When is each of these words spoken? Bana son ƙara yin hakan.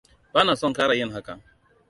Bana 0.33 0.55
son 0.55 0.73
ƙara 0.73 0.93
yin 0.95 1.11
hakan. 1.11 1.41